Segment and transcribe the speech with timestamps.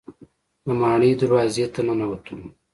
[0.65, 2.47] د ماڼۍ دروازې ته ننوتلو.